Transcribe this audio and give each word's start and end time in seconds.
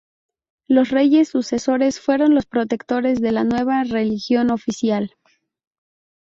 Los 0.67 0.89
reyes 0.89 1.29
sucesores 1.29 1.99
fueron 1.99 2.33
los 2.33 2.47
protectores 2.47 3.21
de 3.21 3.31
la 3.31 3.43
nueva 3.43 3.83
religión 3.83 4.49
oficial. 4.49 5.13